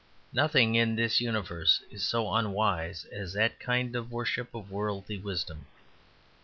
Nothing 0.33 0.73
in 0.73 0.95
this 0.95 1.21
universe 1.21 1.83
is 1.91 2.03
so 2.03 2.33
unwise 2.33 3.05
as 3.11 3.33
that 3.33 3.59
kind 3.59 3.95
of 3.95 4.09
worship 4.11 4.55
of 4.55 4.71
worldly 4.71 5.19
wisdom. 5.19 5.67